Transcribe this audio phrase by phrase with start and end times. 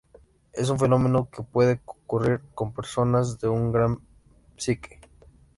[0.53, 3.99] Es un fenómeno que puede ocurrir con personas de una gran
[4.57, 4.99] psique.